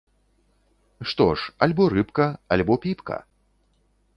Што 1.11 1.27
ж, 1.41 1.53
альбо 1.65 1.83
рыбка, 1.95 2.27
альбо 2.57 2.73
піпка! 2.87 3.17